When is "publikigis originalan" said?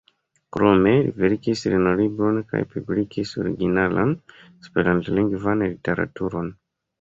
2.71-4.15